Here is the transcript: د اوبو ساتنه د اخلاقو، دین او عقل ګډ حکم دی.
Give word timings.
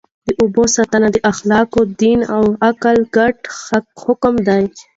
د 0.27 0.29
اوبو 0.41 0.63
ساتنه 0.75 1.07
د 1.11 1.17
اخلاقو، 1.31 1.81
دین 2.01 2.19
او 2.35 2.43
عقل 2.67 2.97
ګډ 3.15 3.35
حکم 4.03 4.35
دی. 4.47 4.63